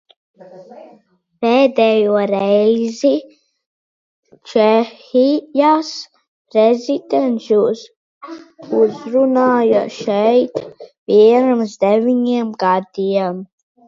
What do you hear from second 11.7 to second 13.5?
deviņiem gadiem.